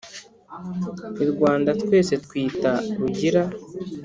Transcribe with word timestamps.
i 1.23 1.25
rwanda 1.31 1.69
twese 1.81 2.13
twita 2.25 2.71
rugira 2.99 3.41